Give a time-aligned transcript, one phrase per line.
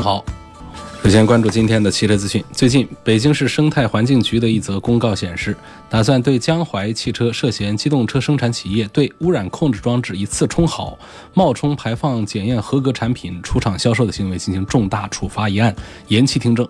[0.00, 0.24] 好，
[1.02, 2.44] 首先关注今天的汽车资讯。
[2.52, 5.56] 最近，北京市生态环境局的一则公告显示，
[5.88, 10.98] 打算对江淮汽车涉嫌机动车生产企业对污染控制装置以次充好、
[11.34, 15.74] 冒充排放检验合格产品出厂销售的行为进行重大处罚一案，
[16.08, 16.68] 延期听证。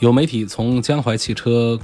[0.00, 1.78] 有媒体从江淮汽车。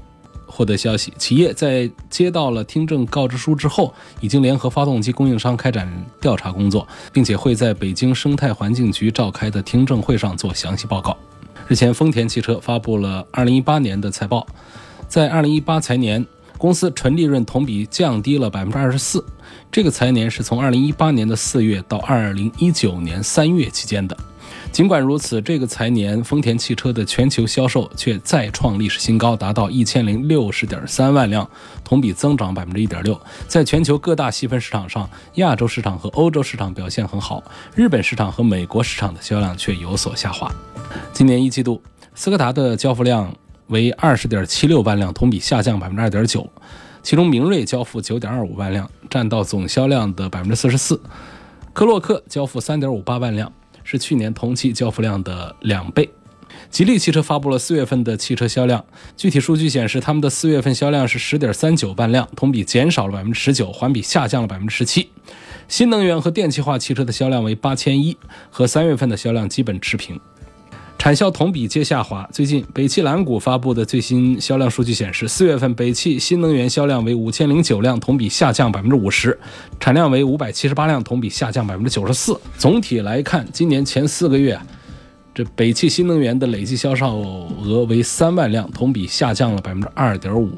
[0.51, 5.89] 获得消息，企业在接到了听证告知书之后，已经联合发动机供应商开展
[6.21, 11.17] 调查工作，并且会在北京生态环境局召开的听证会上做详细报告。
[11.69, 14.47] 日前，丰田汽车发布了2018年的财报，
[15.07, 16.27] 在2018财年，
[16.59, 19.23] 公司纯利润同比降低了24%，
[19.71, 24.17] 这个财年是从2018年的4月到2019年3月期间的。
[24.73, 31.49] 尽管如此，这个财年丰田汽车的全球销售却再创历史新高，达到一千零六十点三万辆，
[31.85, 33.21] 同比增长百分之一点六。
[33.49, 37.43] 在全球各大细分市场上，亚洲市场和欧洲市场表现很好，
[37.75, 40.51] 日本市场和美国市场的销量却有所下滑。
[41.13, 41.83] 今年一季度，
[42.15, 43.35] 斯柯达的交付量
[43.67, 46.49] 为二十点七六万辆，同比下降百分之二点九。
[47.03, 50.97] 其中，明锐交付九点二五万辆，占到总销量的百分之四十四；
[51.73, 53.53] 科洛克交付三点五八万辆。
[53.91, 56.09] 是去年同期交付量的两倍。
[56.69, 58.85] 吉利汽车发布了四月份的汽车销量，
[59.17, 65.11] 具体数据显示，他们的四月份销量是十点三九万辆，同比减少了百分之十九，环比下降了百分之十七。
[65.67, 68.17] 新能源和电气化汽车的销量为八千一，
[68.49, 70.21] 和三月份的销量基本持平。
[71.01, 72.29] 产销同比皆下滑。
[72.31, 79.41] 最近，北汽蓝谷发布的最新销量数据显示，四月份北汽新能源销量为五千零九辆，同比下降百分之五十，
[79.81, 82.39] 产量为五百七十八辆，同比下降百分之九十四。
[82.59, 84.61] 总体来看，今年前四个月，
[85.35, 90.51] 这北汽新能源的累计销售额为三万辆，同比下降了百分之二点五。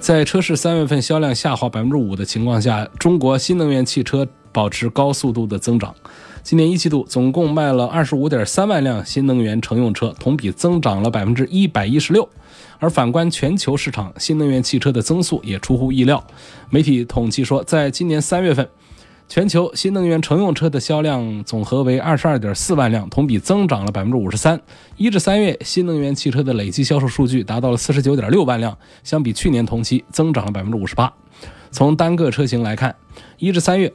[0.00, 5.94] 在车市三月份销量下滑百分之五的情况下，中国新能源汽车保持高速度的增长。
[6.42, 12.28] 今年一季度总共卖了二十五点三万辆新能源乘用车，同比增长了百分之一百一十六。
[12.80, 16.22] 而反观全球市场，新能源汽车的增速也出乎意料。
[16.68, 18.68] 媒体统计说，在今年三月份，
[19.28, 24.60] 全球新能源乘用车的销量总和为二十二点四万辆，同比增长了百分之五十三。
[24.96, 31.12] 一至三月，新能源汽车的累计销售数据达到了四十九点六万辆，相比去年同期增长了百分之五十八。
[31.70, 32.96] 从单个车型来看，
[33.38, 33.92] 一至三月。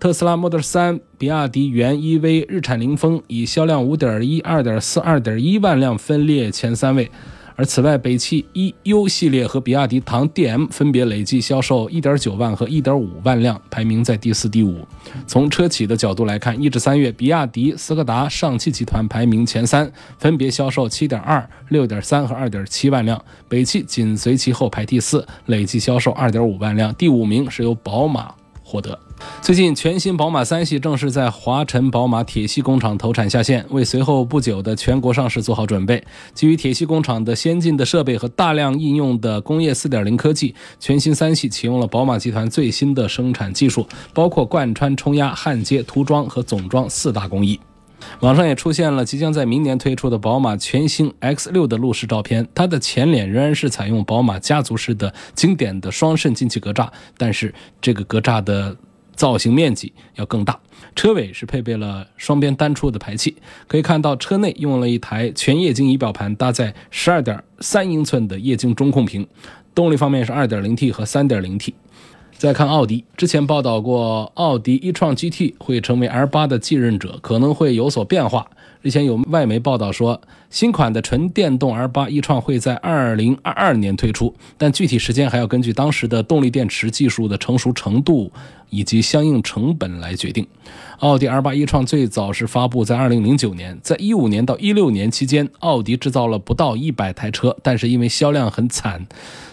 [0.00, 7.10] 特斯拉 Model 3、比亚迪元 EV、日产凌风以销量5.1、2.4、2.1万辆分列前三位，
[7.56, 14.86] 而此外，北汽 E-U 系列和比亚迪唐 DM 分别累计销售1.9万和1.5万辆，排名在第四、第五。
[15.26, 26.94] 从车企的角度来看，一至三月，比亚迪、斯柯达、上汽集团排名前三，分别销售7.2、6.3和2.7万辆，北汽紧随其后排第四，累计销售2.5万辆。
[26.94, 28.32] 第五名是由宝马
[28.68, 28.98] 获得。
[29.40, 36.04] 最近，全新宝马三系正式在华晨宝马铁西工厂投产下线，为随后不久的全国上市做好准备。
[36.34, 47.58] 基于铁西工厂的先进的设备和大量应用的工业4.0科技，全新三系启用了宝马集团最新的生产技术，包括贯穿、冲压、焊接、涂装和总装四大工艺。
[48.20, 58.76] 网上也出现了即将在明年推出的宝马全新 X6 的路试照片，它的前脸仍然是采用宝马家族式的经典的双肾进气格栅，但是这个格栅的。
[59.18, 60.56] 造型面积要更大，
[60.94, 63.34] 车尾是配备了双边单出的排气，
[63.66, 69.26] 可以看到车内用了一台全液晶仪表盘搭载十二点三英寸的液晶中控屏，
[69.74, 71.74] 动力方面是二点零 T 和三点零 T。
[72.38, 78.46] 再看奥迪，之前报道过奥迪一创 GT 会成为 R8 的继任者，可能会有所变化。
[78.80, 80.20] 之前有外媒报道说，
[80.50, 88.32] 新款的纯电动 R 八一创会在二零二二年推出，但具体时间还要根据当时的动力电池技术的成熟程度
[88.70, 90.46] 以及相应成本来决定。
[91.00, 99.06] 奥迪 R 八一创最早是发布在二零零九年，在一五年到一六年期间，奥迪制造了不到一百台车，但是因为销量很惨。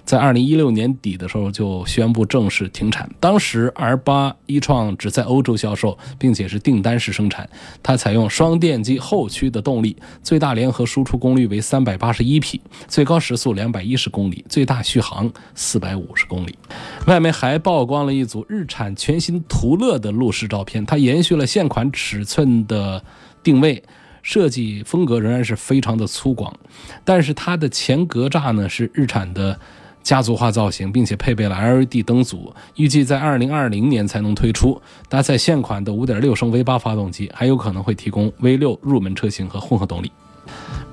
[0.04, 3.10] 在二零一六年底的时候就宣布正式停产。
[3.20, 7.50] 当时 R 八一创只在欧洲销售，并且是订单式生产。
[7.82, 16.56] 它采用双电机后驱的动力，最大联合输出功率为三百八十一匹，最高时速两百一十公里，最大续航四百五十公里。
[17.08, 23.04] 外媒还曝光了一组日产全新途乐的路试照片，它延续了现款尺寸的
[23.42, 23.82] 定位。
[24.22, 26.52] 设计风格仍然是非常的粗犷，
[27.04, 29.60] 但是它的前格栅呢是日产的
[30.02, 34.82] 家族化造型，并且配备了 LED 灯组，预计在2020年才能推出。
[35.08, 40.12] 搭载现款的5.6升 V8 发动机，还有可能会提供 V6 入门车型和混合动力。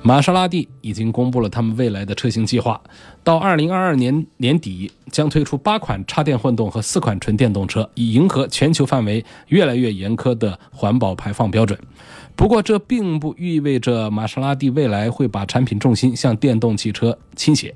[0.05, 2.81] 玛莎拉蒂已经公布了他们未来的车型计划，
[3.23, 11.79] 到二零二二年年底将推出八款插电混动和四款纯电动车，以迎合全球范围越来越严苛的环保排放标准。
[12.35, 17.73] 不过，这并不意味着玛莎拉蒂未来会把产品重心向电动汽车倾斜。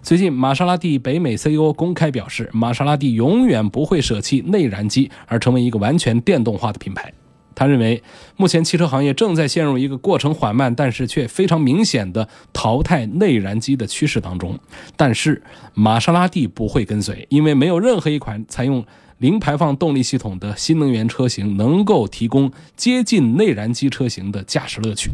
[0.00, 7.12] 最近，玛莎拉蒂北美 CEO 公开表示，玛莎拉蒂永远不会舍弃内燃机，而成为一个完全电动化的品牌。
[7.56, 8.02] 他认为，
[8.36, 14.56] 目前汽车行业正在陷入一个过程缓慢，但是却非常明显的淘汰内燃机的趋势当中。
[14.94, 15.42] 但是，
[15.72, 18.84] 玛莎拉蒂不会跟随，因为没有任何一款采用
[19.18, 25.10] 零排放动力系统的新能源车型能够提供接近内燃机车型的驾驶乐趣。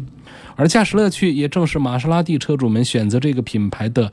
[0.57, 4.11] 而驾驶乐趣也正是玛莎拉蒂车主们选择这个品牌的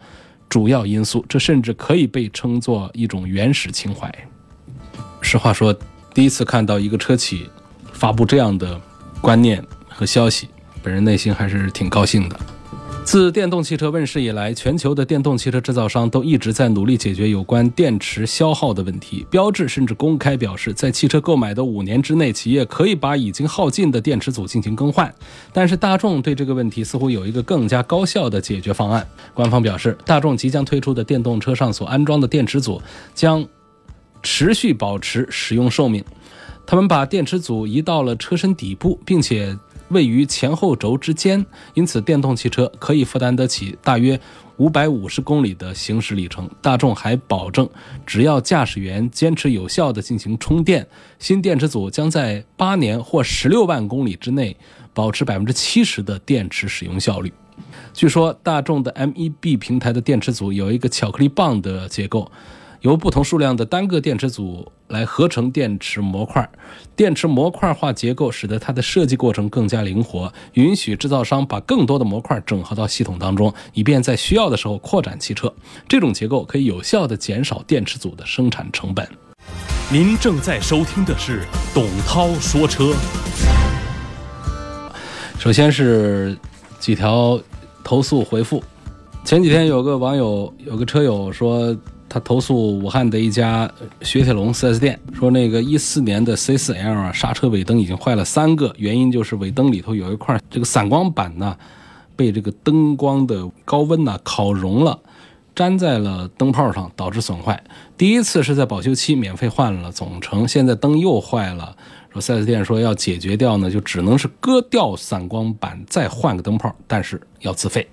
[0.49, 1.27] 主要因素。
[1.29, 4.09] 这甚至可以被称作一种原始情怀。
[5.21, 5.77] 实话说，
[6.15, 7.51] 第一次看到一个车企。
[8.01, 8.81] 发布这样的
[9.21, 10.49] 观念和消息，
[10.83, 12.41] 本人内心还是挺高兴的。
[13.05, 19.27] 自电动汽车问世以来，全球的电动汽车制造商都一直在努力解决有关电池消耗的问题。
[19.29, 25.13] 标致甚至公开表示，在汽车购买的五年之内，企业可以把已经耗尽的电池组进行更换。
[25.53, 29.07] 但是大众对这个问题似乎有一个更加高效的解决方案。
[29.35, 32.81] 官方表示，大众即将推出的电动车上所安装的电池组
[33.15, 33.47] 将
[34.23, 36.03] 持续保持使用寿命。
[36.71, 39.59] 他们把电池组移到了车身底部，并且
[39.89, 41.45] 位于前后轴之间，
[41.75, 44.17] 因此电动汽车可以负担得起大约
[44.59, 46.49] 五百五十公里的行驶里程。
[46.63, 47.69] 大众还保证，
[48.07, 50.87] 只要驾驶员坚持有效地进行充电，
[51.19, 54.57] 新电池组将在八年或十六万公里之内
[54.95, 57.33] 保持百分之七十的电池使用效率。
[57.93, 62.31] 据说，大众的 MEB 平台的电池组有一个巧克力棒的结构。
[62.81, 66.49] 由不同数量的单个电池组来合成电池模块，
[66.97, 75.53] 电池模块化结构使得它的设计过程更加灵活，允许制造商把更多的模块整合到系统当中，以便在需要的时候扩展汽车。
[75.87, 79.07] 这种结构可以有效地减少电池组的生产成本。
[79.93, 81.43] 您正在收听的是
[81.75, 82.95] 董涛说车。
[85.39, 86.35] 首先是
[86.79, 87.39] 几条
[87.85, 88.63] 投诉回复。
[89.23, 91.77] 前几天有个网友，有个车友说。
[92.13, 93.71] 他投诉武汉的一家
[94.03, 101.57] 雪铁龙 4S 店，说那个一四年的 C4L 啊，刹车尾灯已经坏了三个，原因就是尾灯里头有一块这个散光板呢，
[102.17, 104.99] 被这个灯光的高温呢烤融了，
[105.55, 107.63] 粘在了灯泡上，导致损坏。
[107.97, 111.77] 第一次是在保修期免费换了总成，现在灯又坏了，
[112.13, 117.87] 说 4S 店说要解决掉呢，就只能是割掉散光板再换个灯泡，但是要自费。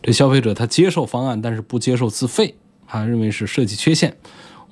[0.00, 2.54] 这消费者他接受方案，但是不接受自费。
[2.90, 4.12] 他认为是设计缺陷。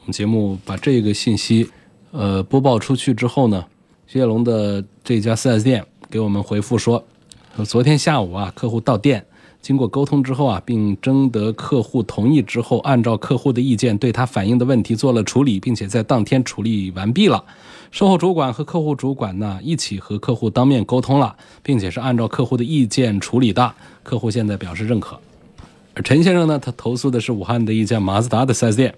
[0.01, 1.71] 我们节目把这个信息，
[2.11, 3.65] 呃，播报出去之后呢，
[4.09, 7.07] 雪铁龙的这家 4S 店给我们回复说，
[7.65, 9.25] 昨天下午啊，客户到店，
[9.63, 17.45] 经过沟通之后啊，并征得客户同意之后，按照客户的意见对他反映的问题做了处理，并且在当天处理完毕了。
[17.93, 23.73] 售后主管和客户主管呢，一起和客户当面沟通了，并且是按照客户的意见处理的。
[24.03, 25.21] 客户现在表示认可。
[26.05, 26.59] 陈先生呢？
[26.59, 28.95] 他投诉的是武汉的一家马自达的 4S 店，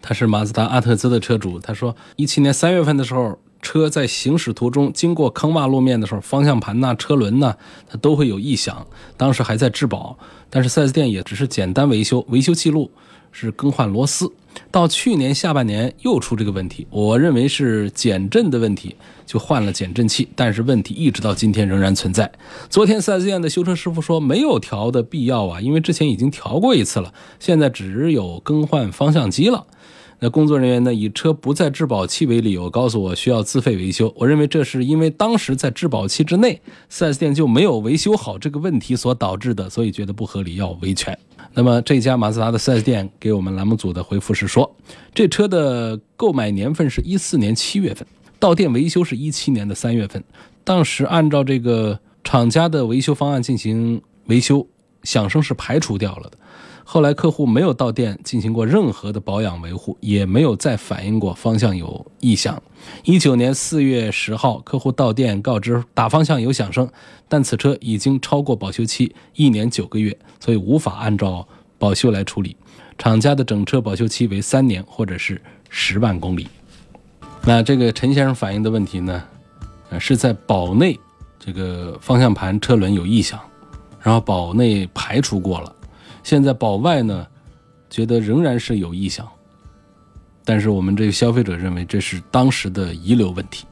[0.00, 1.58] 他是马自达阿特兹的车主。
[1.58, 7.54] 他说，一七年三月份的时候，车在行驶途中经过坑洼路面的时候，方向盘呐、车轮呐，
[7.88, 8.84] 它都会有异响。
[9.16, 10.18] 当时还在质保，
[10.50, 12.90] 但是 4S 店也只是简单维修，维修记录
[13.30, 14.30] 是更换螺丝。
[14.70, 22.30] 到去年下半年又出这个问题，我认为是减震的问题，就换了减震器，但是问题一直到今天仍然存在。
[22.68, 29.66] 昨天 4S 店的修车师傅说没有调的必要啊，因为之前已经调过一次了，现在只有更换方向机了。
[30.24, 34.14] 那工作人员呢以车不在质保期为理由，告诉我需要自费维修。
[34.16, 36.62] 我认为这是因为当时在质保期之内
[36.92, 41.18] ，4S 店就没有维修好这个问题所导致的，所以觉得不合理要维权。
[41.54, 44.72] 那么这家马自达的 4S 店给我们栏目组的回复是说，
[45.12, 48.06] 这车的购买年份是一四年七月份，
[48.38, 50.22] 到店维修是一七年的三月份，
[50.62, 54.64] 当时按照这个厂家的维修方案进行维修，
[55.02, 56.38] 响声是排除掉了的。
[56.84, 62.60] 后来客户没有到店进行过任何的保养维护，也没有再反映过方向有异响。
[63.04, 66.88] 一九年四月十号，客户到店告知打方向有响声，
[67.28, 71.46] 但此车已经超过保修期一年九个月，所以无法按照
[71.78, 72.56] 保修来处理。
[72.98, 76.46] 厂家的整车保修期为三年或者是十万公里。
[77.44, 79.22] 那这个陈先生反映的问题呢，
[79.90, 80.98] 呃，是在保内
[81.38, 83.40] 这个方向盘车轮有异响，
[84.00, 85.74] 然后保内排除过了，
[86.22, 87.26] 现在保外呢，
[87.90, 89.28] 觉得仍然是有异响。
[90.44, 93.64] 但是我们这个消费者认为这是当时的遗留问题，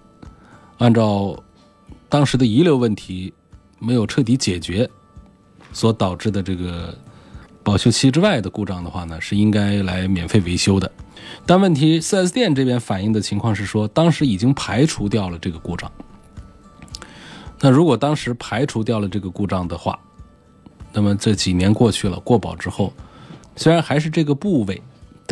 [0.79, 1.37] 按照
[2.09, 3.33] 当时的遗留问题
[3.79, 4.89] 没有彻底解决
[5.73, 6.97] 所导致的这个
[7.63, 10.91] 保修期之外的故障的话呢，是应该来免费维修的。
[11.45, 15.91] 但问题，4S 店这边反映的情况是说，当时已经排除掉了这个故障。
[17.61, 19.99] 那如果当时排除掉了这个故障的话，
[20.93, 22.93] 那么这几年过去了，过保之后，
[23.57, 24.83] 虽然还是这个部位。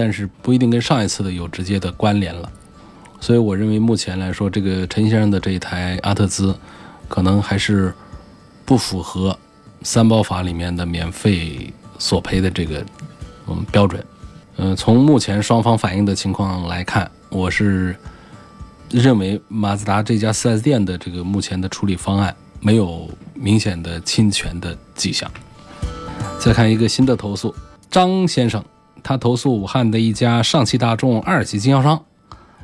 [0.00, 2.48] 但是不一定跟上一次的有直接的关联了，
[3.18, 6.56] 所以我认为目前来说，这个陈先生的这一台阿特兹，
[7.08, 7.92] 可能还是
[8.64, 9.36] 不符合
[9.82, 12.86] 三包法里面的免费索赔的这个
[13.48, 14.06] 嗯标准。
[14.58, 17.96] 嗯，从目前双方反映的情况来看，我是
[18.92, 25.28] 认为马自达这家 4S 店的这个目前的处理方案没有明显的侵权的迹象。
[26.38, 27.54] 再看一个新的投诉，
[27.90, 28.64] 张先生。
[29.02, 32.04] 他投诉武汉的一家上汽大众二级经销商。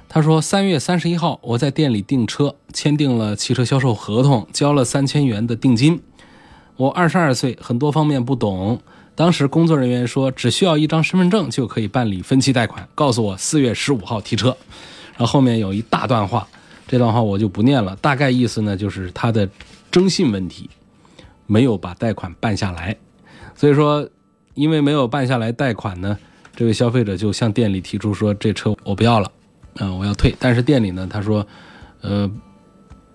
[0.08, 6.00] 他说，三月三十一号，我在店里订车，签订了汽车销售合同，交了三千元的定金。
[6.76, 8.80] 我二十二岁，很多方面不懂。
[9.14, 14.56] 当时工作人员说，只需要一张身份证就可以办理分期贷款，告诉我四月十五号提车。
[15.12, 16.46] 然后后面有一大段话，
[16.86, 17.96] 这段话我就不念了。
[17.96, 19.48] 大概意思呢，就是他的
[19.90, 20.70] 征信问题，
[21.46, 22.96] 没有把贷款办下来。
[23.54, 24.08] 所以说。
[24.56, 26.16] 因为没有办下来贷款呢，
[26.54, 29.28] 这位消费者就向店里提出说：“这车我不要了，
[29.80, 31.44] 嗯，我要退。”但是店里呢，他说
[32.02, 32.30] ：“呃，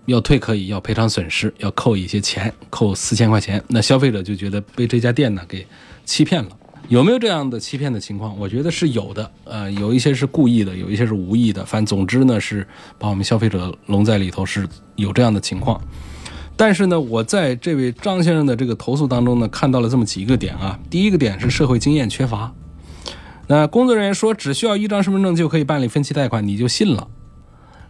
[0.04, 5.66] 要退可以，要赔偿损失，要扣一些钱，扣四千块钱。”那消费者就觉得被这家店呢给
[6.04, 6.50] 欺骗了。
[6.90, 8.38] 有没有这样的欺骗的情况？
[8.38, 9.30] 我觉得是有的。
[9.44, 11.64] 呃，有一些是故意的，有一些是无意的。
[11.64, 12.68] 反正总之呢，是
[12.98, 15.80] 把我们消费者笼在里头，是有这样的情况。
[16.60, 20.78] 但是呢，我在这位张先生的这个投诉当中呢，看到了这么几个点啊。
[20.90, 22.52] 第一个点是社会经验缺乏。
[23.46, 27.08] 那工作人员说只需要一张身份证就可以办理分期贷款，你就信了？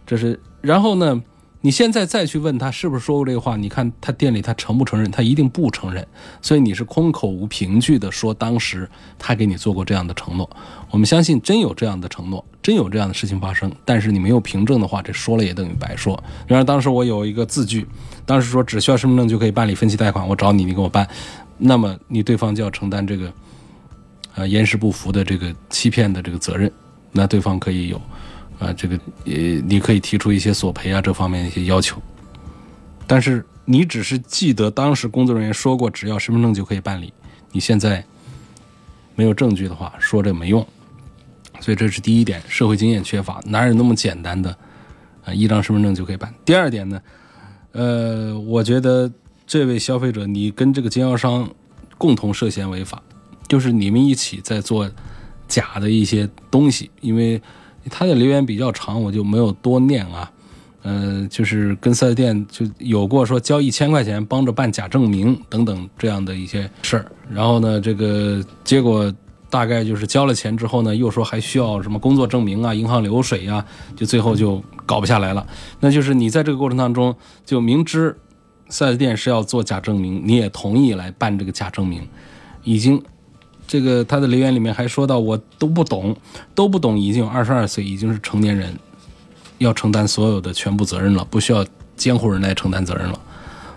[0.07, 1.21] 这是，然后呢？
[1.63, 3.55] 你现在再去问他是不是说过这个话？
[3.55, 5.11] 你看他店里他承不承认？
[5.11, 6.05] 他一定不承认。
[6.41, 8.89] 所以你是空口无凭据的说当时
[9.19, 10.49] 他给你做过这样的承诺。
[10.89, 13.71] 我们相信真有这样的承诺，真有这样的事情发生。
[13.85, 16.21] 但是你没有凭证的话，这说了也等于白说。
[16.47, 17.87] 然而当时我有一个字据，
[18.25, 21.07] 当时说只需要身份证就可以办理分期贷款，我找你，你给我办，
[21.59, 23.31] 那么你对方就要承担这个
[24.33, 26.71] 呃言实不符的这个欺骗的这个责任，
[27.11, 28.01] 那对方可以有。
[28.61, 29.33] 啊，这个呃，
[29.65, 31.99] 你可以提出一些索赔啊这方面的一些要求，
[33.07, 37.11] 但是你只是记得当时工作人员说过，只要身份证就可以办理。
[37.51, 38.05] 你现在
[39.15, 40.63] 没有证据的话，说这没用。
[41.59, 44.55] 所以这是第一点，社会经验缺乏，哪有那么简单的
[45.25, 45.33] 啊？
[45.33, 46.31] 一张身份证就可以办。
[46.45, 47.01] 第二点呢，
[47.71, 49.11] 呃，我觉得
[49.47, 51.49] 这位消费者，你跟这个经销商
[51.97, 53.01] 共同涉嫌违法，
[53.47, 54.87] 就是你们一起在做
[55.47, 57.41] 假的一些东西，因为。
[57.89, 60.31] 他的留言比较长，我就没有多念啊。
[60.83, 67.05] 呃，就是跟四 S 店就有过说交一千块钱帮着办假证明等等这样的一些事儿。
[67.29, 69.13] 然后呢，这个结果
[69.47, 73.63] 大概就是交了钱之后呢，又说还需要什么工作证明啊、银行流水呀，
[73.95, 75.45] 就最后就搞不下来了。
[75.79, 78.17] 那就是你在这个过程当中就明知
[78.69, 82.07] 四 S 店是要做假证明，你也同意来办这个假证明，
[82.63, 83.01] 已经。
[83.71, 86.13] 这个他的留言里面还说到，我都不懂，
[86.53, 88.77] 都不懂，已经有二十二岁，已经是成年人，
[89.59, 93.17] 要承担所有的全部责任了，不需要监护人来承担责任了。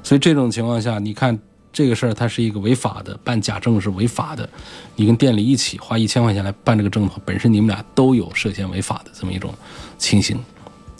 [0.02, 1.38] 所以这种情况下，你看
[1.72, 4.50] 这个事儿，它是一个违法的，办假证是违法的。
[4.96, 9.54] 你跟店里一起花一千块钱来办这个证的话，本身你们俩都有涉嫌违法的这么一种
[9.96, 10.36] 情形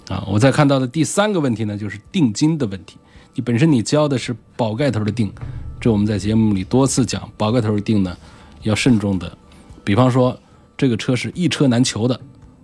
[0.08, 0.22] 啊。
[0.24, 2.96] 我再看到的第三个问题呢，就是定金的问题。
[3.34, 5.32] 你本身你交的是宝盖头的定，
[5.80, 8.16] 这我们在节目里多次讲，宝盖头的定呢。
[8.64, 9.38] 要慎重的，
[9.84, 10.38] 比方说
[10.76, 12.20] 这个车是一车难求的，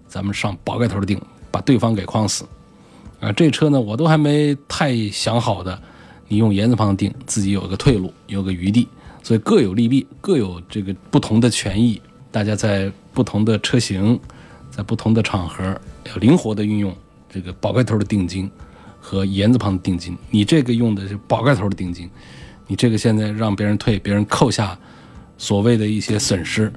[0.08, 2.44] 咱们上宝盖头的定，把对方给框死。
[3.20, 5.80] 啊，这车呢我都还没太想好的，
[6.26, 8.88] 你用言字旁的定，自己有个退路，有个余地，
[9.22, 12.00] 所以各有利弊，各有这个不同的权益。
[12.32, 14.18] 大家在不同的车型，
[14.70, 15.78] 在不同的场合，
[16.08, 16.96] 要灵活的运用
[17.28, 18.50] 这个宝盖头的定金
[18.98, 20.16] 和言字旁的定金。
[20.30, 22.08] 你这个用的是宝盖头的定金，
[22.66, 24.78] 你这个现在让别人退，别人扣下。
[25.40, 26.70] 所谓的一些损失，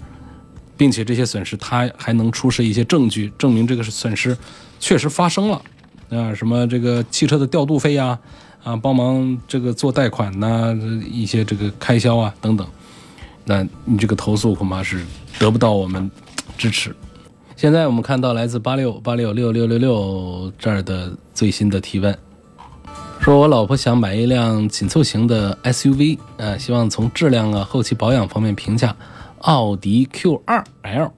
[0.78, 4.36] 并且这些损失他还能出示一些证据，证明这个是损失
[4.80, 5.62] 确实发生了。
[6.10, 8.18] 啊，什么这个汽车的调度费呀，
[8.64, 10.74] 啊，帮忙这个做贷款呐，
[11.12, 12.66] 一些这个开销啊等等，
[13.44, 15.04] 那你这个投诉恐怕是
[15.38, 16.10] 得不到我们
[16.58, 16.96] 支持。
[17.58, 22.18] 现在我们看到来自八六八六六六六六这儿的最新的提问，
[23.24, 28.94] 说我老婆想买一辆紧凑型的 SUV，呃，希望从质量啊、后期保养方面评价
[29.40, 31.10] 奥迪 Q2L，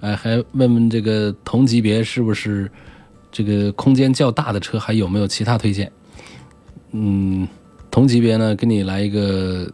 [0.00, 2.72] 呃，还问问这个同级别是不是
[3.30, 5.92] 这个空间较大的车，还有没有其他推荐？
[6.92, 7.46] 嗯，
[7.90, 9.70] 同级别呢，给你来一个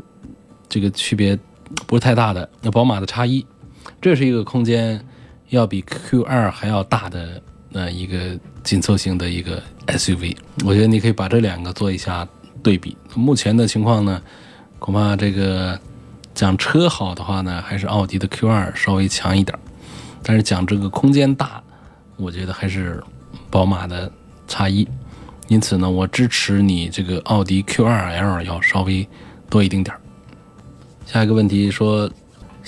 [0.69, 1.39] 这个区别
[1.87, 3.47] 不是太大的，那宝马的叉一，
[4.01, 5.01] 这是一个空间
[5.51, 7.41] 要比 Q2 还要大的
[7.73, 12.27] 呃一个紧凑型的一个 SUV，我觉得你可以把这两个做一下
[12.63, 12.97] 对比。
[13.15, 14.21] 目前的情况呢，
[14.79, 15.79] 恐怕这个
[16.35, 19.59] 讲车好的话呢，还是奥迪的 Q2 稍微强一点，
[20.23, 21.63] 但是讲这个空间大，
[22.17, 23.03] 我觉得还是
[23.51, 24.11] 宝马的
[24.47, 24.89] x 一。
[25.49, 29.09] 因此呢，我支持你这个奥迪 Q2L 要稍微
[29.49, 30.01] 多一丁点儿。
[31.07, 32.09] 下一个问题说，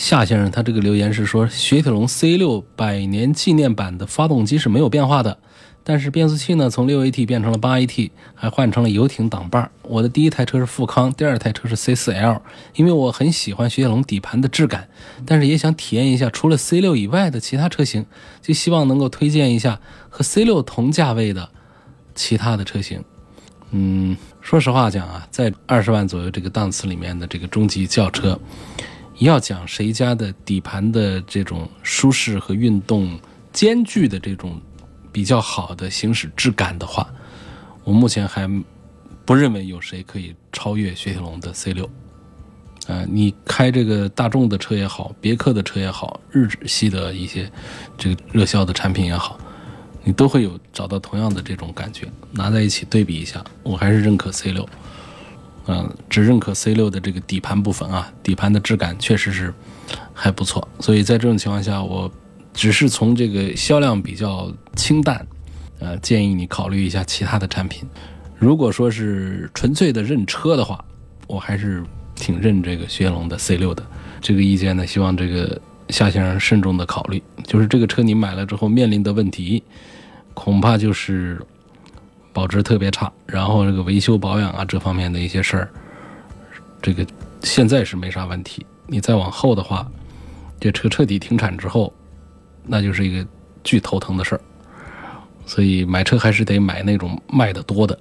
[0.03, 5.39] 夏先生他这个留言是说，雪铁龙 C6 百年纪念版的发动机是没有变化的，
[5.85, 9.71] 但是变速器呢从 6AT 变成了 8AT，还换成了游艇挡把。
[9.83, 12.41] 我的第一台车是富康，第二台车是 C4L，
[12.75, 14.89] 因为我很喜欢雪铁龙底盘的质感，
[15.25, 18.05] 但是也想体验一下除了 C6 以外的其他车型，
[18.41, 19.79] 就希望能够推荐一下
[20.09, 21.49] 和 C6 同价位的。
[22.17, 23.05] 其他的车型，
[23.71, 28.37] 嗯，说实话讲啊，在二十万左右这个档次里面的这个中级轿车，
[29.19, 33.19] 要讲谁家的底盘的这种舒适和运动
[33.53, 34.61] 兼具的这种
[35.13, 37.09] 比较好的行驶质感的话，
[37.85, 38.49] 我目前还
[39.25, 41.89] 不认为有谁可以超越雪铁龙的 C 六。
[42.89, 47.49] 啊，你开这个大众的车也好，别克的车也好，日系的一些
[47.97, 49.39] 这个热销的产品也好。
[50.03, 54.69] 你都会有找到同样的这种感觉，拿在一起对比一下，我还是认可 C 六，
[55.67, 59.53] 嗯，只认可 C 六的这个底盘部分啊，底盘的质感确实是
[60.13, 62.11] 还不错，所以在这种情况下，我
[62.53, 65.27] 只是从这个销量比较清淡，
[65.79, 67.89] 呃，建议你考虑一下其他的产品。
[68.39, 70.85] 如果说是纯粹的认车的话，
[71.27, 73.85] 我还是挺认这个雪铁龙的 C 六的。
[74.21, 79.63] 这个意见呢，希望这个夏先生慎重的考虑，就是这个车你买了之后面临的问题。
[80.35, 81.39] 恐怕就是
[82.33, 85.69] 保值特别差，然后这个维修保养啊这方面的一些事儿，
[86.81, 87.07] 这个
[87.43, 88.65] 现在是没啥问题。
[88.87, 89.87] 你再往后的话，
[90.59, 91.93] 这车彻底停产之后，
[92.65, 93.27] 那就是一个
[93.63, 94.41] 巨头疼的事儿。
[95.45, 97.99] 所以买车还是得买那种卖的多的，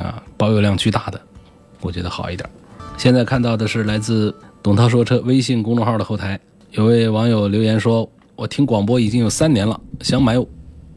[0.00, 1.20] 啊，保有量巨大的，
[1.80, 2.48] 我觉得好一点。
[2.96, 10.36] 现在看到的是来自董涛说车微信公众号的后台，有位网友留言说：“我听广播已经有三年了，想买。”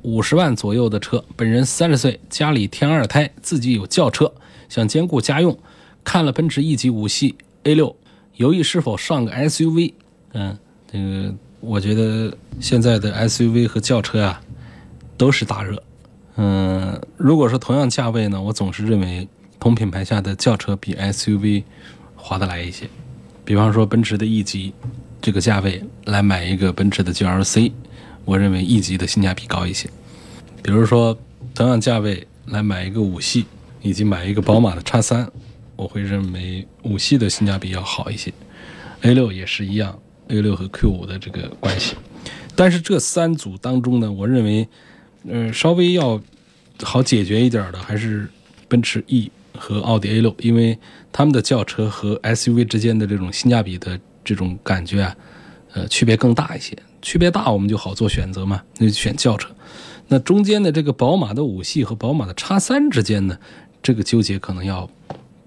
[0.01, 4.33] 五十万左右的车，本人三十岁，家里添二胎，自己有轿车，
[4.69, 5.57] 想兼顾家用。
[6.03, 7.95] 看了奔驰 E 级五系 A 六，
[8.35, 9.93] 犹豫是否上个 SUV。
[10.33, 10.57] 嗯，
[10.91, 14.41] 这个我觉得现在的 SUV 和轿车啊
[15.17, 15.83] 都是大热。
[16.38, 19.27] 嗯，如果说同样价位呢，我总是认为
[19.59, 21.63] 同品牌下的轿车比 SUV
[22.15, 22.89] 划得来一些。
[23.43, 24.73] 比方说奔驰的 E 级
[25.21, 27.71] 这个价位来买一个奔驰的 GLC。
[28.29, 29.89] 我认为 E 级的性价比高一些，
[30.61, 31.17] 比如说
[31.55, 33.47] 同样价位来买一个五系，
[33.81, 35.27] 以及买一个宝马的叉三，
[35.75, 38.31] 我会认为五系的性价比要好一些。
[39.01, 41.95] A 六也是一样，A 六和 Q 五的这个关系。
[42.55, 44.67] 但是这三组当中呢，我认为，
[45.27, 46.21] 呃，稍微要
[46.83, 48.29] 好解决一点的还是
[48.67, 50.77] 奔驰 E 和奥迪 A 六，因为
[51.11, 55.15] 他们的轿车和 SUV 之间的这种性价比的这种感觉啊，
[55.73, 56.77] 呃，区别更大一些。
[57.01, 59.49] 区别大，我们就好做选择嘛，那就选轿车。
[60.07, 63.38] 那中间的这个宝马的五系和宝马的叉三之间呢，
[63.81, 64.89] 这个纠结可能要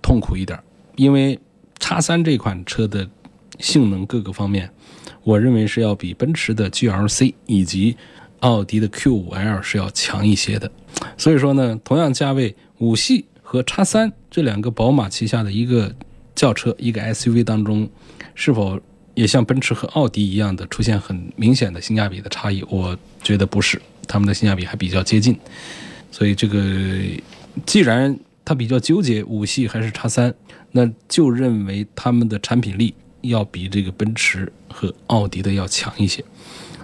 [0.01, 0.59] 痛苦一点，
[0.97, 1.39] 因为
[1.79, 3.09] 叉三这款车的
[3.59, 4.71] 性能各个方面，
[5.25, 7.97] 我认为是要比奔驰的 GLC 以及
[8.41, 10.71] 奥迪的 Q5L 是要强一些的。
[11.19, 15.95] 所以说呢，同样价位，五系和叉三这两个宝马旗下的一个
[16.35, 17.91] 轿车、一个 SUV 当中，
[18.35, 18.81] 是否？
[19.15, 25.39] 也像奔驰和奥迪一样的出现很明显的性价比的差异，我觉得不是，他们的性价比还比较接近。
[26.11, 26.63] 所以这个
[27.67, 30.35] 既然他比较纠结五系还是叉三，
[30.71, 36.25] 那就认为他们的产品力要比这个奔驰和奥迪的要强一些。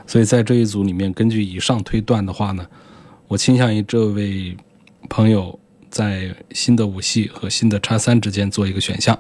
[0.07, 2.67] 所以在这一组里面，根据以上推断的话呢，
[3.27, 4.57] 我倾向于这位
[5.09, 5.59] 朋友
[5.91, 9.19] 在新的五系和新的叉三之间做一个选项。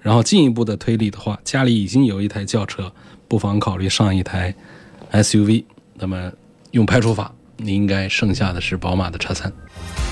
[0.00, 2.92] 然后进一步的推理的话，家里已经有一台轿车，
[3.26, 4.54] 不妨考虑上一台
[5.12, 5.64] SUV。
[5.94, 6.30] 那么
[6.70, 9.52] 用排除法，你应该剩下的是宝马的叉三。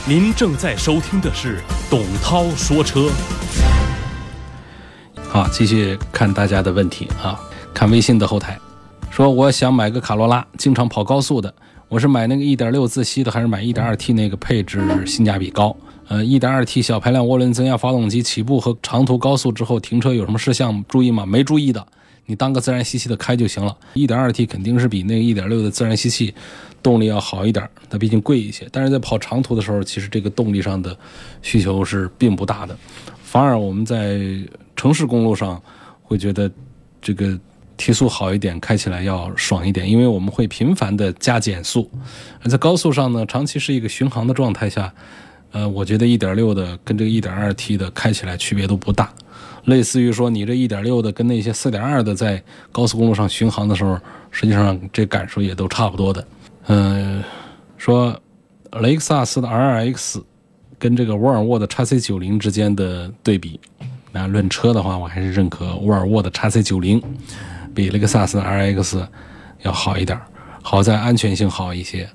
[0.07, 3.09] 您正在收听的是董涛说车。
[5.29, 7.39] 好，继续看大家的问题啊，
[7.75, 8.59] 看微信的后台，
[9.11, 11.55] 说我想买个卡罗拉，经常跑高速的，
[11.89, 15.77] 我是买那个1.6自吸的，还是买 1.2T 那个配置性价比高？
[16.09, 21.27] 呃，1.2T 小排量涡轮增压发动机起步和长途高速之后停车有什么事项注意吗？
[21.27, 21.85] 没注意的，
[22.27, 23.77] 你当个自然吸气的开就行了。
[23.95, 26.33] 1.2T 肯定是比那个1.6的自然吸气
[26.81, 28.69] 动力要好一点，它毕竟贵一些。
[28.71, 30.97] 但是在跑长途的时候，其实这个动力上的
[31.43, 32.79] 需求是并不大的，
[33.25, 34.21] 反而我们在
[34.77, 35.61] 城市公路上
[36.03, 36.49] 会觉得
[37.03, 37.37] 这个
[37.77, 41.91] 提速好一点，开起来要爽一点，因为我们会频繁的加减速。
[42.45, 44.95] 而在高速上呢，长期是一个巡航的状态下。
[45.57, 49.11] 呃，我觉得1.6的跟这个 1.2T 的开起来区别都不大，
[49.65, 53.99] 类似于说你这1.6的跟那些4.2的在高速公路上巡航的时候，
[54.31, 56.29] 实际上这感受也都差不多的。
[56.67, 57.25] 嗯，
[57.79, 58.15] 说
[58.83, 60.23] 雷克萨斯的 RX
[60.79, 63.59] 跟这个沃尔沃的 XC90 之间的对比，
[64.13, 67.03] 那论车的话，我还是认可沃尔沃的 XC90
[67.75, 69.07] 比雷克萨斯的 RX
[69.63, 70.21] 要好一点，
[70.63, 72.07] 好在安全性好一些。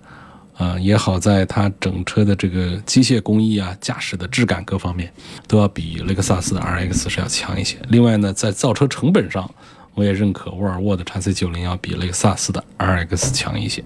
[0.62, 5.12] 啊，也好在它整车的这个机械工艺啊、驾驶的质感各方面，
[5.48, 7.78] 都要比雷克萨斯的 RX 是要强一些。
[7.90, 9.50] 另外呢，在造车成本上，
[9.96, 13.84] 我也认可沃尔沃的 XC90 要比雷克萨斯的 RX 强一些。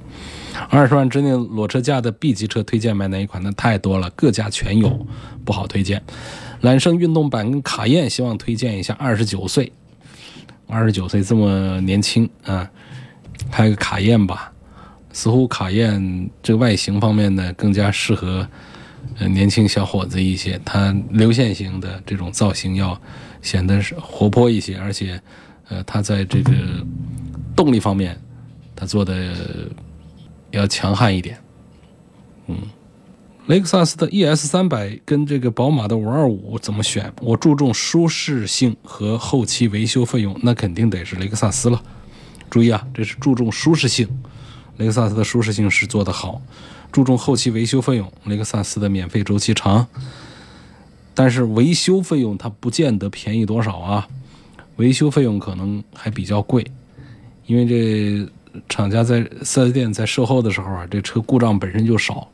[0.70, 3.42] 二十万之内裸车价的 B 级车推荐买哪一款？
[3.42, 5.08] 那太多了，各家全有，
[5.46, 6.04] 不好推荐。
[6.60, 8.94] 揽胜运动版跟卡宴，希望推荐一下。
[9.00, 9.72] 二十九岁，
[10.68, 12.70] 二十九岁这么年轻啊，
[13.50, 14.52] 开个卡宴吧。
[15.16, 18.46] 似乎卡宴这个外形方面呢，更加适合
[19.18, 20.60] 呃年轻小伙子一些。
[20.66, 23.02] 它流线型的这种造型要
[23.42, 25.18] 显得是活泼一些，而且
[25.70, 26.52] 呃，它在这个
[27.56, 28.20] 动力方面，
[28.76, 29.34] 它做的
[30.52, 31.38] 要强悍一点。
[32.48, 32.58] 嗯，
[33.48, 37.10] 雷克萨斯的 ES 三百跟这个宝马的五二五怎么选？
[37.22, 41.82] 我注重舒适性和后期维修费用，那肯定得是雷克萨斯了。
[42.50, 44.06] 注意啊，这是注重舒适性。
[44.78, 46.42] 雷克萨斯的舒适性是做得好，
[46.92, 48.12] 注重后期维修费用。
[48.26, 49.88] 雷克萨斯的免费周期长，
[51.14, 54.08] 但是维修费用它不见得便宜多少啊，
[54.76, 56.66] 维修费用可能还比较贵，
[57.46, 58.30] 因为这
[58.68, 62.28] 厂家在四 S 店在售后的时候啊，这车故障本身就少，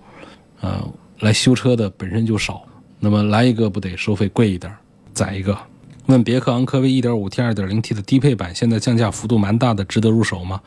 [0.62, 0.84] 呃，
[1.20, 2.64] 来修车的本身就少，
[3.00, 4.72] 那么来一个不得收费贵一点？
[5.14, 5.58] 宰一个，
[6.06, 10.62] 问别克昂科威 1.5T、2.0T 的低配版现在降价幅度蛮大的，值得入手吗？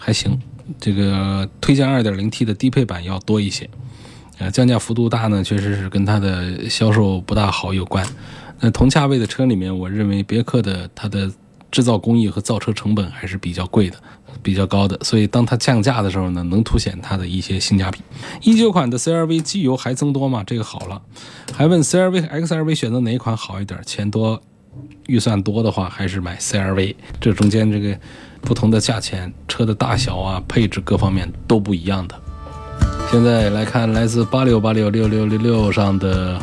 [0.00, 0.40] 还行。
[0.80, 3.68] 这个推荐 2.0T 的低配版要多一些，
[4.38, 8.06] 呃，降价幅度大呢，确实是跟它的销售不大好有关。
[8.60, 11.28] 那同价位的车里面，我认为别克的它的
[11.72, 13.96] 制造工艺和造车成本还是比较贵的，
[14.44, 14.96] 比较高的。
[15.02, 17.98] 所以当它降价的时候呢，能凸显它的一些性价比。
[18.40, 20.44] 一九款的 CRV 机油还增多吗？
[20.46, 21.02] 这个好了。
[21.52, 23.80] 还问 CRV 和、XRV 选择哪款好一点？
[23.84, 24.40] 钱多，
[25.08, 26.94] 预算多的话，还是买 CRV。
[27.20, 27.98] 这中间这个。
[28.42, 32.14] 不同的价钱，车的大小啊，配置各方面都不一样的。
[33.10, 36.40] 现在来看来自八六八六六六六六上的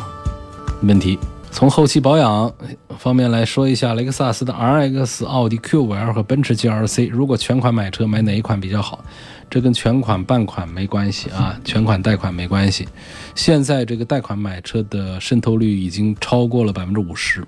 [0.82, 1.18] 问题，
[1.50, 2.52] 从后期保养
[2.98, 9.02] 方面来说一下，雷克萨斯的 RX、奥迪 Q5L 和奔驰 GLC，如果全款买车，买哪一款比较好？
[9.50, 12.86] 这跟全款半款没关系啊，全款贷款没关系。
[13.34, 17.42] 现在这个贷款买车的渗透率已经超过了百分之五十。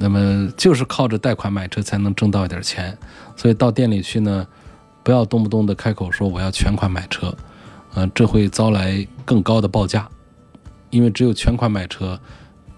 [0.00, 2.96] 那么就是靠着贷款买车才能挣到一点钱，
[3.36, 4.46] 所以到店里去呢，
[5.02, 7.36] 不要动不动的开口说我要全款买车，
[7.94, 10.08] 嗯，这会招来更高的报价，
[10.90, 12.18] 因为只有全款买车，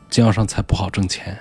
[0.08, 1.36] 经销商才不好挣钱。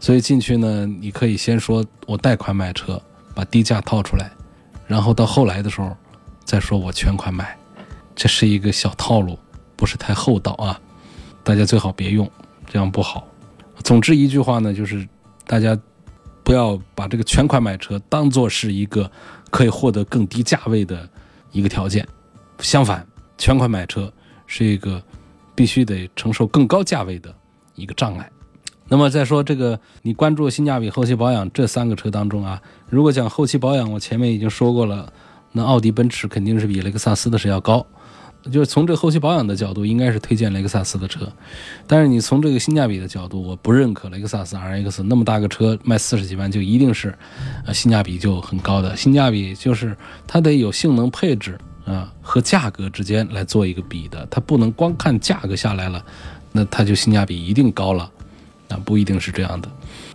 [0.00, 3.00] 所以进去呢，你可以先说我贷款买车，
[3.34, 4.30] 把低价套出来，
[4.86, 5.96] 然后到后来的时候
[6.44, 7.56] 再说我全款买，
[8.14, 9.38] 这是一个小套路，
[9.76, 10.78] 不是太厚道啊，
[11.42, 12.28] 大家最好别用，
[12.66, 13.26] 这样不好。
[13.84, 15.06] 总之一句话呢，就是
[15.46, 15.78] 大家
[16.42, 19.08] 不要把这个全款买车当做是一个
[19.50, 21.08] 可以获得更低价位的
[21.52, 22.06] 一个条件，
[22.58, 23.06] 相反，
[23.38, 24.12] 全款买车
[24.46, 25.00] 是一个
[25.54, 27.32] 必须得承受更高价位的
[27.74, 28.28] 一个障碍。
[28.88, 35.12] 那么再说这个，你关注性价比、后期保养这三个车当中啊，如果讲后期保养，我前面已经说过了，
[35.52, 37.86] 那奥迪、奔驰肯定是比雷克萨斯的是要高。
[38.50, 41.26] 就是从这后期保养的角度，应该是推荐雷克萨斯的车，
[41.86, 47.16] 但是你从这个性价比的角度，我不认可雷克萨斯 RX 那么大个车卖四十几万就一定是，
[47.64, 48.94] 呃，性价比就很高的。
[48.96, 56.04] 性价比就是它得有性能配置啊和价格之间来做一个比的，它不能光看价格下来了，
[56.52, 58.10] 那它就性价比一定高了，
[58.68, 59.68] 啊，不一定是这样的。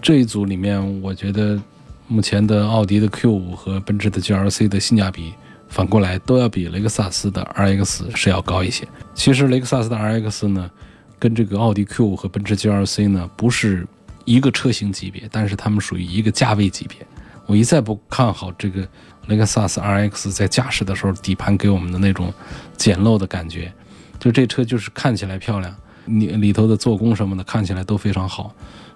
[0.03, 1.59] 这一组里面，我觉得
[2.07, 5.33] 目前的奥迪的 Q5 和奔驰的 GLC 的性价比。
[5.69, 8.87] 反过来都要比雷克萨斯的 RX 是要高一些。
[9.13, 10.69] 其实雷克萨斯的 RX 呢，
[11.17, 13.87] 跟这个奥迪 Q 和奔驰 GLC 呢不是
[14.25, 16.97] 一个车型级别，但是它们属于一个价位级别。
[17.45, 18.87] 我一再不看好这个
[19.27, 22.33] 雷克萨斯 RX 在驾驶的时候底盘给我们的那种
[22.75, 23.71] 简陋的感觉，
[24.19, 28.53] 就这车就是看起来漂亮，里里头的做工什么的看起来都非常好，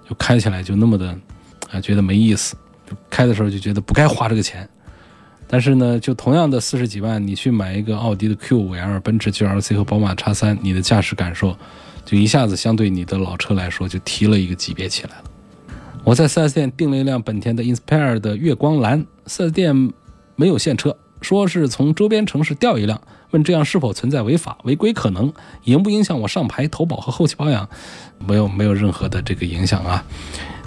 [0.07, 1.17] 就开起来就那么的
[1.71, 2.55] 啊觉得没意思，
[3.09, 4.67] 开的时候就觉得不该花这个钱。
[5.54, 11.56] 但是呢，就同样的四十几万，你去买一个奥迪的 Q5L、奔驰 GLC 和宝马 X3，你的驾驶感受
[12.04, 15.24] 就一下子相对你的老车来说就提了一个级别起来了。
[16.04, 19.94] 我在 4S 店订了一辆本田的 Inspire 的月光蓝，4S 店
[20.36, 25.32] 没有现车，说是从周边城市调一辆，问这样是否存在违法违规可能，
[25.66, 27.70] 影不影响我上牌投保和后期保养？
[28.18, 30.04] 没有，没有任何的这个影响啊。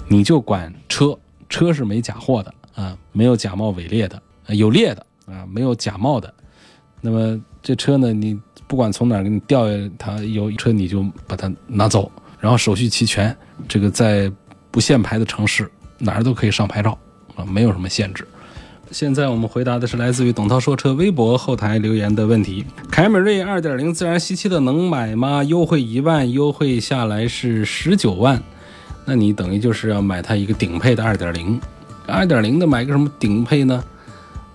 [0.07, 1.19] 你就管车，
[1.49, 4.21] 车是没假货的啊，没有假冒伪劣的。
[4.49, 6.33] 有裂的啊，没有假冒的。
[7.01, 9.65] 那么这车呢，你不管从哪儿给你调，
[9.97, 13.35] 它有车你就把它拿走，然后手续齐全，
[13.67, 14.31] 这个在
[14.71, 16.97] 不限牌的城市哪儿都可以上牌照
[17.35, 18.27] 啊，没有什么限制。
[18.89, 25.43] 现在我们回答的是来自于董涛说车微博后台留言的问题：凯美瑞2.0自然吸气的能买吗？
[25.43, 28.41] 优惠一万，优惠下来是十九万，
[29.03, 31.59] 那你等于就是要买它一个顶配的2.0。
[32.07, 33.83] 2.0的买个什么顶配呢？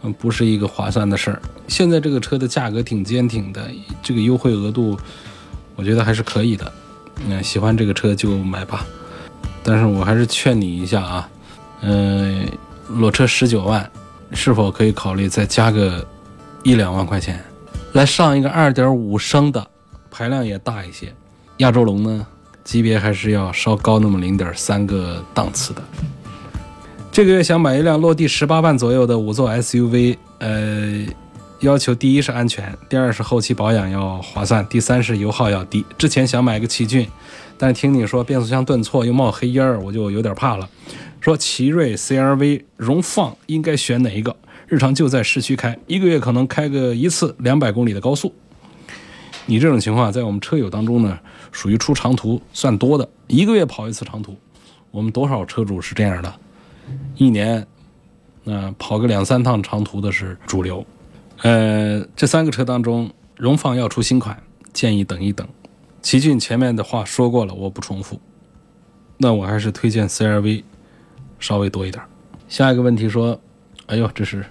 [0.02, 1.40] 嗯，不是一个划算的事儿。
[1.68, 3.70] 现在这个车的价格挺坚挺的，
[4.02, 4.98] 这个优惠额度，
[5.76, 6.72] 我觉得还是可以的。
[7.28, 8.86] 嗯，喜欢这个车就买吧。
[9.62, 11.28] 但是我还是劝你一下啊，
[11.82, 12.48] 嗯，
[12.88, 13.88] 裸车十九万，
[14.32, 16.04] 是否可以考虑再加个
[16.64, 17.42] 一两万块钱，
[17.92, 19.64] 来上一个二点五升的，
[20.10, 21.14] 排量也大一些。
[21.58, 22.26] 亚洲龙呢，
[22.64, 25.82] 级别还是要稍高那么零点三个档次的。
[27.12, 31.05] 这个月想买一辆落地十八万左右的五座 SUV，呃，
[31.61, 35.85] 要求第一是安全，第二是后期保养要划算，第三是油耗要低。
[35.98, 37.07] 之前想买个奇骏，
[37.59, 40.66] 但听你说变速箱顿挫又冒黑烟儿，我就有点怕了。
[41.20, 44.35] 说奇瑞、CRV、荣放应该选哪一个？
[44.66, 48.35] 日常就在市区开，一个月可能开个一次两百公里的高速。
[49.44, 51.18] 你这种情况在我们车友当中呢，
[51.51, 54.35] 属于出长途算多的，一个月跑一次长途。
[54.90, 56.35] 我们多少车主是这样的？
[57.22, 57.64] 一年，
[58.42, 60.85] 那跑个两三趟长途的是主流。
[61.42, 64.37] 呃，这三个车当中，荣放要出新款，
[64.72, 65.46] 建议等一等。
[66.00, 68.20] 奇骏前面的话说过了，我不重复。
[69.18, 70.64] 那我还是推荐 CRV，
[71.38, 72.02] 稍微多一点。
[72.48, 73.40] 下一个问题说，
[73.87, 74.44] 哎呦，这是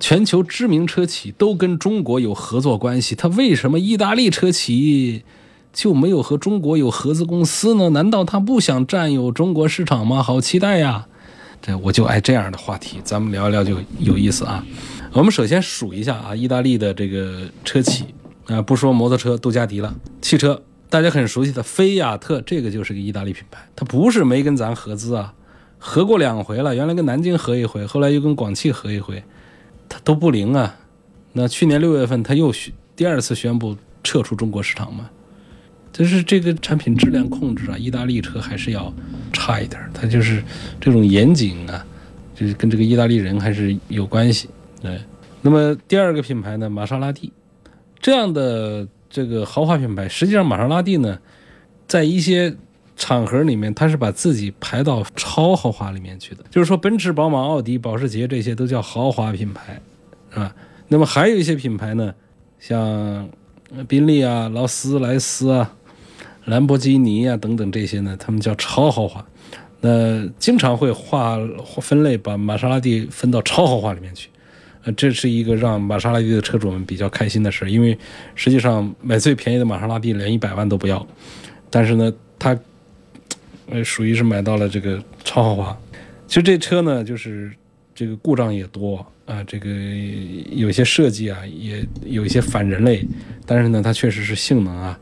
[0.00, 5.22] 全球知名车企都跟中国有合作关系，他为什么意大利车企
[5.72, 7.90] 就没有和中国有合资公司呢？
[7.90, 10.20] 难道他不想占有中国市场吗？
[10.20, 11.06] 好期待呀！
[11.60, 14.64] 这我就爱这样的话题，咱们聊一聊就有意思啊。
[15.12, 18.04] 我们首先数一下啊，意大利的这个车企
[18.46, 25.34] 啊，不说摩托车，杜加迪了，汽车大家很熟悉的菲亚特，这个就是个意大利品牌，它不是没跟咱合资啊，
[25.78, 29.22] 合过两回了，原来跟南京合一回，后来又跟广汽合一回，
[29.88, 30.76] 它都不灵啊。
[31.32, 32.52] 那去年六月份，它又
[32.94, 35.10] 第二次宣布撤出中国市场嘛。
[35.92, 38.92] 就是这个产品质量控制啊，意大利车还是要
[39.32, 40.42] 差一点它就是
[40.80, 41.84] 这种严谨啊，
[42.34, 44.48] 就是跟这个意大利人还是有关系。
[44.80, 45.00] 对，
[45.42, 47.32] 那么第二个品牌呢，玛莎拉蒂
[47.98, 51.18] 这样的这个豪华品牌，实际上玛莎拉蒂呢，
[51.88, 52.54] 在一些
[52.96, 56.44] 场合里面，它是把自己排到超豪华里面去的。
[56.48, 59.80] 就是说，奔驰、宝马、奥迪、保时捷这些都叫豪华品牌，
[60.30, 60.54] 是吧？
[60.86, 62.14] 那么还有一些品牌呢，
[62.60, 63.28] 像
[63.88, 65.74] 宾利啊、劳斯莱斯啊。
[66.48, 69.24] 兰博基尼啊，等等这些呢，他们叫超豪华，
[69.82, 71.38] 那经常会划
[71.82, 74.30] 分类，把玛莎拉蒂分到超豪华里面去，
[74.84, 77.96] 呃，这是一个让玛莎拉蒂的车主们比较开心的事，因为
[78.34, 81.06] 实际上买最便宜的玛莎拉蒂连一百万都不要，
[81.68, 82.58] 但是呢，它
[83.70, 85.78] 呃属于是买到了这个超豪华。
[86.26, 87.52] 其实这车呢，就是
[87.94, 89.68] 这个故障也多啊，这个
[90.50, 93.06] 有些设计啊，也有一些反人类，
[93.44, 94.98] 但是呢，它确实是性能啊。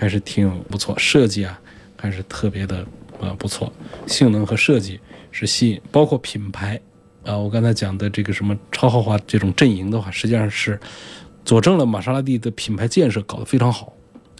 [0.00, 1.60] 还是挺不错，设计啊，
[1.94, 2.78] 还是特别的
[3.20, 3.70] 啊不错，
[4.06, 4.98] 性能和设计
[5.30, 6.80] 是吸引，包括品牌
[7.22, 10.80] 啊，我刚才讲的这个什么超豪华这种阵营的话，实际上是
[11.44, 13.92] 佐证了玛莎拉蒂的品牌建设搞得非常好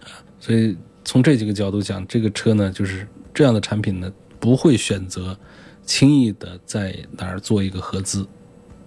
[0.02, 0.16] 啊。
[0.40, 5.38] 所以从这几个角度讲，这个车呢，就是这样的产品呢，不会选择
[5.84, 8.26] 轻易的在哪儿做一个合资。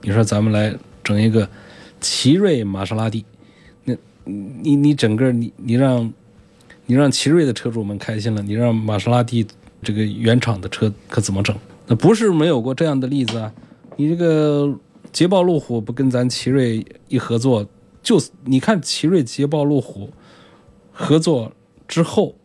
[0.01, 1.47] 你说咱们来整一个
[2.01, 3.23] 奇瑞玛莎拉蒂，
[3.83, 6.11] 那你你整个你你让。
[6.85, 9.45] 你让奇瑞的车主们开心了，你让玛莎拉蒂
[9.81, 11.55] 这个原厂的车可怎么整？
[11.87, 13.51] 那不是没有过这样的例子啊！
[13.95, 14.73] 你这个
[15.11, 17.65] 捷豹路虎不跟咱奇瑞一合作，
[18.01, 20.09] 就你看奇瑞捷豹路虎
[20.91, 21.51] 合作
[21.87, 22.35] 之后，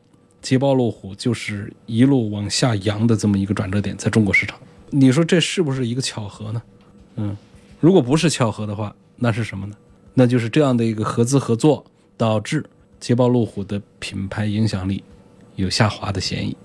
[0.42, 4.59] 捷豹路虎就是一路往下扬的这么一个转折点，在中国市场，
[4.90, 6.62] 你说这是不是一个巧合呢？
[7.16, 7.37] 嗯，
[7.81, 9.74] 如果不是巧合的话，那是什么呢？
[10.14, 11.85] 那就是这样的一个合资合作
[12.16, 12.64] 导致。
[13.00, 15.02] 捷豹路虎的品牌影响力
[15.56, 16.56] 有下滑的嫌疑。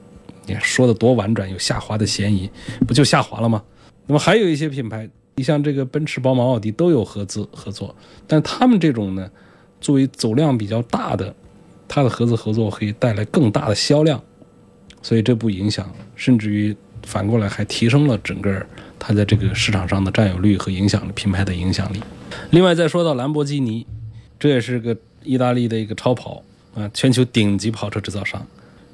[0.45, 2.49] 你看说的多婉转，有下滑的嫌疑，
[2.85, 3.63] 不就下滑了吗？
[4.05, 7.95] 那么还有一些品牌，你像这个奔驰、宝马、奥迪都有合资合作，
[8.27, 9.31] 但他们这种呢，
[9.79, 11.33] 作为走量比较大的，
[11.87, 14.21] 它的合资合作可以带来更大的销量，
[15.01, 18.65] 所以这不影响，甚至于反过来还提升了整个
[18.99, 22.01] 它在这个市场上的占有率和影响力，品牌的影响力。
[22.49, 23.87] 另外再说到兰博基尼，
[24.37, 26.43] 这也是个意大利的一个超跑
[26.75, 28.45] 啊，全球顶级跑车制造商，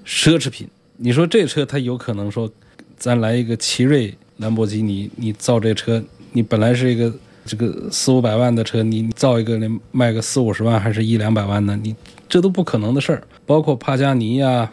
[0.06, 0.68] 奢侈品。
[0.98, 2.52] 你说这车它有可能说，
[2.98, 7.14] 咱来一个奇瑞兰博基尼，你造这车，你本来是一个
[7.46, 11.80] 这个四五百万的车，你造一个连卖个四五十万还是一两百万呢？
[11.82, 11.96] 你
[12.28, 13.24] 这都不可能的事儿。
[13.46, 14.72] 包括帕加尼呀、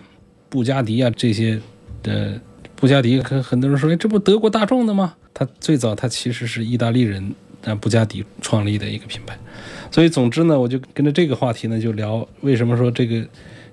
[0.48, 1.60] 布加迪呀这些
[2.02, 2.40] 的，
[2.74, 5.14] 布加迪很很多人说，哎，这不德国大众的吗？
[5.32, 7.34] 它最早它其实是意大利人
[7.66, 9.38] 啊布加迪创立的一个品牌。
[9.90, 13.22] 所以总之呢，我就跟着这个话题呢就聊，为什么说这个。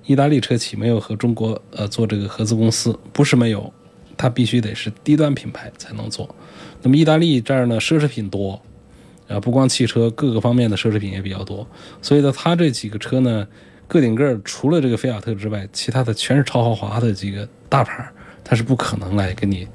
[0.05, 3.71] 意大利车企没有和中国呃做这个合资公司，不是没有，
[4.17, 6.35] 它必须得是低端品牌才能做。
[6.81, 8.61] 那么意大利这儿呢，奢侈品多，
[9.29, 11.65] 啊，不光汽车，各个方面的奢侈品也比较多。
[12.01, 13.47] 所以呢，它这几个车呢，
[13.87, 18.05] 个顶个儿除了这个菲亚特之外，其他的全是超豪华的几个大牌，
[18.43, 19.65] 它是不可能来跟你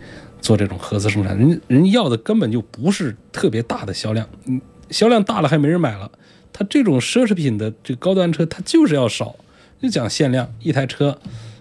[0.40, 1.37] 做这种合资生产。
[1.37, 6.11] 人人要的根本就不是特别大的销量，嗯，销量大了还没人买了。
[6.53, 9.37] 它这种奢侈品的这高端车，它就是要少。
[9.81, 11.16] 就讲限量一台车，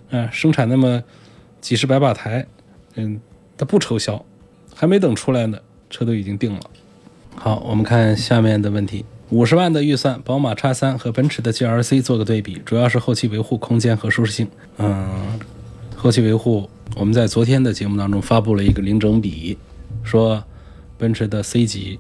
[0.10, 1.04] 嗯，生产那么
[1.62, 2.48] 几十百把台，
[2.96, 3.22] 嗯，
[3.56, 4.26] 它不愁销，
[4.74, 6.60] 还没等出来呢，车都已经定了。
[7.36, 14.48] 好，我们看下面的问题：五十万的预算，宝马叉三和奔驰的 GLC 做个对比，主要是后期维护空间和舒适性。
[14.80, 15.40] 嗯，
[15.96, 16.68] 后期维护，
[17.00, 19.56] 我们在昨天的节目当中发布了一个零整比，
[20.04, 20.44] 说
[20.98, 22.00] 奔驰的 C 级，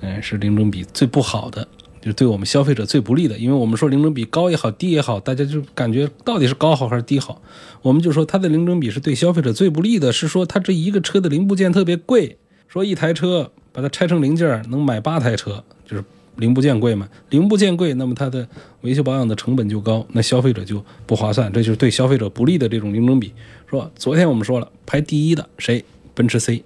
[0.00, 1.66] 嗯，是零整比最不好的。
[2.02, 7.40] 就是对我们消费者最不利的，因为我们说零整比高也好，低也好，大家就感觉到底是高好还是低好？
[7.80, 12.36] 我们就说它的零整比是对消费者最不利的，是说它这一个车的零部件特别贵，
[12.68, 16.04] 说一台车把它拆成零件能买八台车，就是
[16.36, 17.08] 零部件贵嘛。
[17.30, 18.46] 零部件贵，那么它的
[18.82, 23.32] 维修保养的成本就高，那消费者就不划算，这就是对消费者不利的这种零整比。
[23.66, 25.84] 说昨天我们说了，排第一的谁？
[26.14, 26.64] 奔驰 C，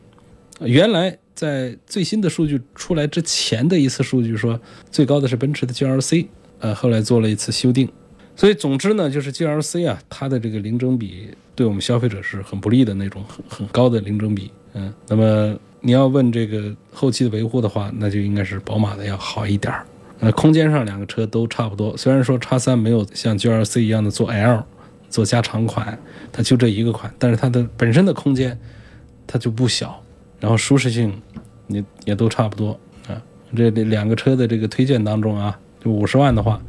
[0.61, 1.19] 原来。
[1.39, 6.27] 在最新的数据出来之前的一次数据说，最高的是奔驰的 GLC，
[6.59, 7.89] 呃，后来做了一次修订，
[8.35, 19.87] 所以总之呢，就是 GLC 啊，它的这个零整比对我们消费者是很不利的那种很很高的零整比，嗯，那么你要问这个后期的维护的话，那就应该是宝马的要好一点儿，
[20.19, 24.65] 呃，空间上两个车都差不多，虽然说叉三没有像 GLC 一样的做 L，
[25.09, 25.99] 做加长款，
[26.33, 28.59] 它就这一个款，但是它的本身的空间
[29.27, 30.03] 它就不小。
[30.41, 31.21] 然后舒适性，
[31.67, 33.21] 也也都差不多啊。
[33.57, 36.63] 这两个车的这个推荐当中啊，就五十万的话，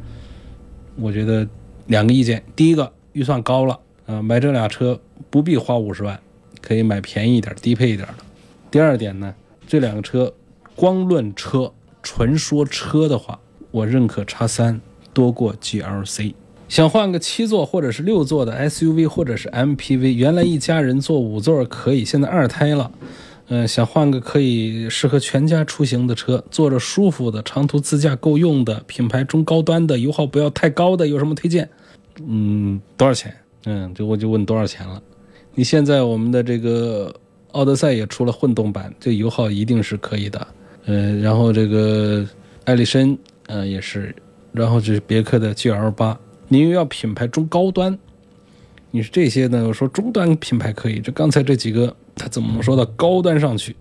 [0.96, 1.46] 我觉得
[1.86, 2.42] 两个意见。
[2.56, 5.00] 第一个预算高了啊，买这俩车
[5.30, 6.18] 不必花五十万，
[6.60, 8.24] 可以买便宜一点、低配一点的。
[8.72, 9.32] 第二点呢，
[9.68, 10.34] 这两个车
[10.74, 11.72] 光论车，
[12.02, 13.38] 纯说车的话，
[13.70, 14.80] 我认可叉三
[15.14, 16.34] 多过 GLC。
[16.70, 22.88] 想换个七座或者是六座的 SUV 或者是 MPV，原来一家人坐五座可以，现在二胎了。
[23.48, 31.68] 嗯，想换个可以适合全家出行的车，坐着舒服的，长途自驾够用的，品牌中高端的，油耗不要太高的，有什么推荐？
[32.24, 33.34] 嗯，多少钱？
[33.66, 35.02] 嗯，就我就问多少钱了。
[35.56, 37.12] 你现在我们的这个
[37.50, 40.46] 奥德赛也出了混动版，这油耗一定是可以的。
[40.84, 42.24] 嗯，然后这个
[42.64, 44.14] 艾力绅，嗯，也是，
[44.52, 46.16] 然后就是别克的 GL 八，
[46.52, 47.96] 你又要品牌中高端。
[48.90, 49.68] 你是这些呢？
[49.68, 53.76] 我说中端品牌可以，这刚才这几个，它怎么能说到高端上去？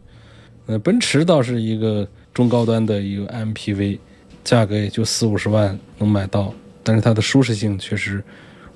[0.68, 3.98] 呃，奔驰倒是一个中高端的一个 MPV，
[4.44, 6.54] 价格也就四五十万能买到，
[6.84, 8.24] 但是它的舒适性确实，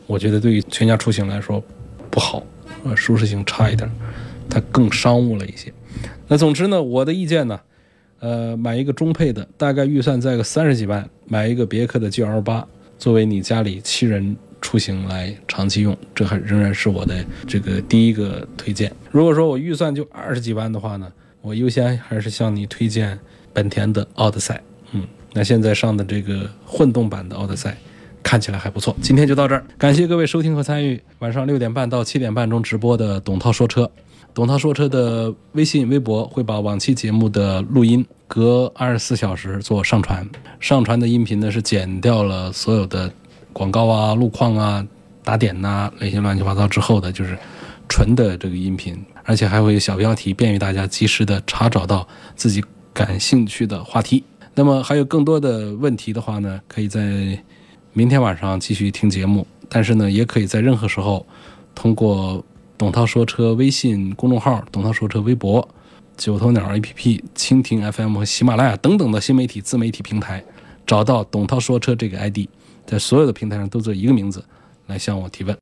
[0.07, 1.63] 我觉得对于全家出行来说
[2.09, 2.43] 不好，
[2.83, 3.87] 呃，舒适性差一点，
[4.49, 5.71] 它更商务了一些。
[6.27, 7.59] 那总之呢，我的意见呢，
[8.21, 12.67] 呃，买一个中配的，大概预算在个三十几万，买一个别克的 GL 八，
[12.97, 14.35] 作为你家里七人。
[14.63, 18.89] 出行来长期用，这还仍然是我的这个第一个推荐。
[19.11, 23.19] 如果说我预算就二十几万的话呢，我优先还是向你推荐
[23.51, 24.63] 本田的奥德赛。
[24.93, 27.75] 嗯，那现在上的这个混动版的奥德赛
[28.23, 28.95] 看起来还不错。
[29.01, 33.91] 今天就到这儿，感谢各位收听和参与晚上六点半到七点半中直播的董涛说车。
[34.33, 40.27] 董涛说车的微信、微博会把往期节目的录音隔二十四小时做上传，
[40.59, 43.11] 上传的音频呢是剪掉了所有的。
[43.53, 44.83] 广告啊、路况啊、
[45.23, 47.37] 打点呐那些乱七八糟之后的，就是
[47.87, 54.23] 纯的这个音频，而且还会有小标题，便于大家及时的查找到自己感兴趣的话题。
[54.55, 57.37] 那么还有更多的问题的话呢，可以在
[57.93, 61.23] 明天晚上继续听节目，但是呢，也可以在任何时候
[61.75, 62.43] 通过
[62.77, 65.67] 董涛说车微信公众号、董涛说车微博、
[66.15, 70.43] 九头鸟 APP、蜻蜓 FM 和喜马拉雅等等的新媒体自媒体平台，
[70.85, 72.47] 找到董涛说车这个 ID，
[72.85, 74.43] 在所有的平台上都做一个名字
[74.87, 75.51] 来向我提问。